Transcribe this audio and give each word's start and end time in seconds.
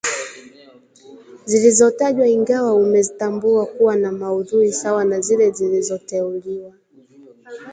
zilizotajwa 1.45 2.27
ingawa 2.27 2.73
umezitambua 2.73 3.65
kuwa 3.65 3.95
na 3.95 4.11
maudhui 4.11 4.71
sawa 4.71 5.05
na 5.05 5.19
zile 5.19 5.51
zilizoteuliwa 5.51 6.73